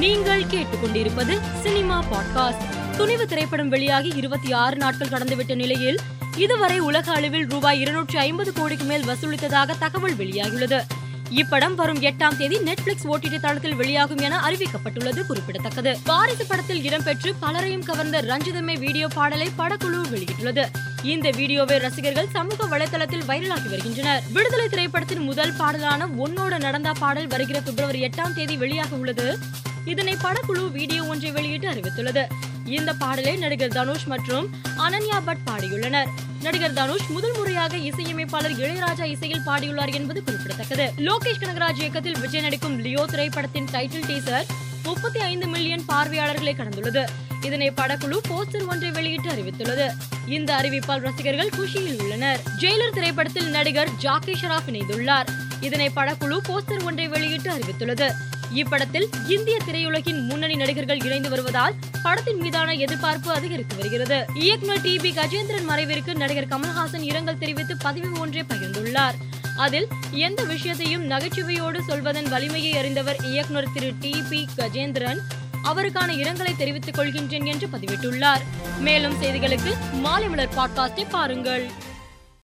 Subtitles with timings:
[0.00, 2.96] நீங்கள் கேட்டுக்கொண்டிருப்பது cinema podcast.
[2.96, 5.98] துணிவு திரைப்படம் வெளியாகி இருபத்தி ஆறு நாட்கள் கடந்துவிட்ட நிலையில்
[6.36, 10.80] இதுவரை உலக அளவில் ரூபாய் இருநூற்றி ஐம்பது கோடிக்கு மேல் வசூலித்ததாக தகவல் வெளியாகியுள்ளது.
[11.34, 15.98] இப்படம் வரும் எட்டாம் தேதி நெட்ஃபிளிக்ஸ் ஓடிடி தளத்தில் வெளியாகும் என அறிவிக்கப்பட்டுள்ளது குறிப்பிடத்தக்கது.
[16.04, 20.66] வாரிசு படத்தில் இடம்பெற்று பலரையும் கவர்ந்த ரஞ்சிதமே வீடியோ பாடலை படக்குழு வெளியிட்டுள்ளது.
[21.02, 24.22] இந்த வீடியோவை ரசிகர்கள் சமூக வலைதளத்தில் வைரலாகி வருகின்றனர்.
[24.32, 29.38] விடுதலை திரைப்படத்தின் முதல் பாடலான உன்னோட நடந்தா பாடல் வருகிற பிப்ரவரி எட்டாம் தேதி வெளியாக உள்ளது
[29.90, 32.24] இதனை படக்குழு வீடியோ ஒன்றை வெளியிட்டு அறிவித்துள்ளது.
[32.64, 34.46] இந்த பாடலை நடிகர் தனுஷ் மற்றும்
[34.78, 36.10] அனன்யா பட் பாடியுள்ளனர்.
[36.42, 40.92] நடிகர் தனுஷ் முதல் முறையாக இசையமைப்பாளர் இளையராஜா இசையில் பாடியுள்ளார் என்பது குறிப்பிடத்தக்கது.
[40.96, 44.46] லோகேஷ் கனகராஜ் இயக்கத்தில் விஜய் நடிக்கும் லியோ திரைப்படத்தின் டைட்டில் டீசர்
[44.82, 47.04] முப்பத்தி ஐந்து மில்லியன் பார்வையாளர்களை கடந்துள்ளது.
[47.42, 49.86] இதனை படக்குழு போஸ்டர் ஒன்றை வெளியிட்டு அறிவித்துள்ளது.
[50.26, 52.40] இந்த அறிவிப்பால் ரசிகர்கள் குஷியில் உள்ளனர்.
[52.58, 55.26] ஜெயிலர் திரைப்படத்தில் நடிகர் ஜாக்கி ஷராப் இணைந்துள்ளார்.
[55.60, 58.08] இதனை படக்குழு போஸ்டர் ஒன்றை வெளியிட்டு அறிவித்துள்ளது.
[58.54, 64.24] இப்படத்தில் இந்திய திரையுலகின் முன்னணி நடிகர்கள் இணைந்து வருவதால் படத்தின் மீதான எதிர்பார்ப்பு அதிகரித்து வருகிறது.
[64.34, 69.14] இயக்குனர் டி பி கஜேந்திரன் மறைவிற்கு நடிகர் கமல்ஹாசன் இரங்கல் தெரிவித்து பதிவு ஒன்றை பகிர்ந்துள்ளார்.
[69.56, 75.18] அதில் எந்த விஷயத்தையும் நகைச்சுவையோடு சொல்வதன் வலிமையை அறிந்தவர் இயக்குனர் திரு டி பி கஜேந்திரன்
[75.64, 78.40] அவருக்கான இரங்கலை தெரிவித்துக் கொள்கின்றேன் என்று பதிவிட்டுள்ளார்.
[78.78, 81.70] மேலும் செய்திகளுக்கு மாலை மலர் பாட்காஸ்டை பாருங்கள்.